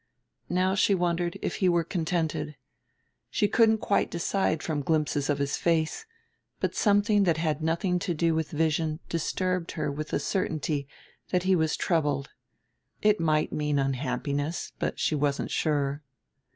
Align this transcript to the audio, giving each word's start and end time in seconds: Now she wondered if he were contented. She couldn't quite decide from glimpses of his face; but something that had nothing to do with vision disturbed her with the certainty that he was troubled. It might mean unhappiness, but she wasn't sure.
Now 0.49 0.73
she 0.73 0.95
wondered 0.95 1.37
if 1.43 1.57
he 1.57 1.69
were 1.69 1.83
contented. 1.83 2.55
She 3.29 3.47
couldn't 3.47 3.77
quite 3.81 4.09
decide 4.09 4.63
from 4.63 4.81
glimpses 4.81 5.29
of 5.29 5.37
his 5.37 5.57
face; 5.57 6.07
but 6.59 6.73
something 6.73 7.21
that 7.25 7.37
had 7.37 7.61
nothing 7.61 7.99
to 7.99 8.15
do 8.15 8.33
with 8.33 8.49
vision 8.49 8.99
disturbed 9.09 9.73
her 9.73 9.91
with 9.91 10.07
the 10.07 10.19
certainty 10.19 10.87
that 11.29 11.43
he 11.43 11.55
was 11.55 11.77
troubled. 11.77 12.31
It 13.03 13.19
might 13.19 13.53
mean 13.53 13.77
unhappiness, 13.77 14.71
but 14.79 14.99
she 14.99 15.13
wasn't 15.13 15.51
sure. 15.51 16.01